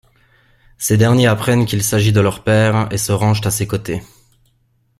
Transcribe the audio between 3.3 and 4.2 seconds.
à ses côtés.